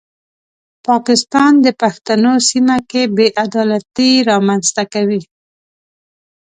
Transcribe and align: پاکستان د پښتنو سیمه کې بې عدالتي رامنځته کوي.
پاکستان 0.87 1.51
د 1.65 1.67
پښتنو 1.81 2.33
سیمه 2.49 2.77
کې 2.89 3.01
بې 3.15 3.27
عدالتي 3.45 4.11
رامنځته 4.29 4.83
کوي. 4.93 5.21